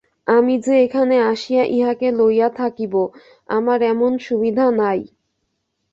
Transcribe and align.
আমি 0.27 0.53
যে 0.59 0.73
এখানে 0.83 1.15
আসিয়া 1.31 1.63
ইঁহাকে 1.67 2.07
লইয়া 2.11 2.49
থাকিব, 2.51 2.93
আমার 3.49 3.79
এমন 3.83 4.11
সুবিধা 4.17 4.65
নাই। 4.71 4.99